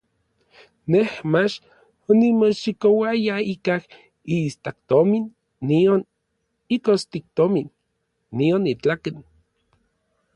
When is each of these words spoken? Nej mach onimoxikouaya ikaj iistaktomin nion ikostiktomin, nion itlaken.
Nej 0.93 1.09
mach 1.33 1.55
onimoxikouaya 2.11 3.35
ikaj 3.53 3.81
iistaktomin 4.37 5.23
nion 5.69 6.01
ikostiktomin, 6.77 7.67
nion 8.39 8.67
itlaken. 8.73 9.17